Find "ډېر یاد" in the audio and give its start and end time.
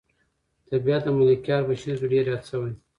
2.13-2.43